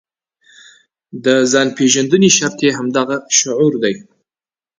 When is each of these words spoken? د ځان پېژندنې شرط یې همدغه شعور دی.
د 1.25 1.27
ځان 1.51 1.67
پېژندنې 1.77 2.29
شرط 2.37 2.57
یې 2.65 2.71
همدغه 2.77 3.17
شعور 3.37 3.73
دی. 3.83 3.95